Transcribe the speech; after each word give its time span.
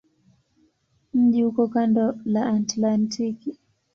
Mji 1.13 1.43
uko 1.45 1.63
kando 1.73 2.05
la 2.33 2.41
Atlantiki. 2.55 3.51